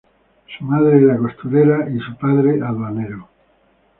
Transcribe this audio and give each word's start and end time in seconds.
Su 0.57 0.63
madre 0.65 0.99
era 1.03 1.15
costurera 1.19 1.87
y 1.87 1.99
su 1.99 2.15
padre 2.17 2.59
aduanero. 2.59 3.29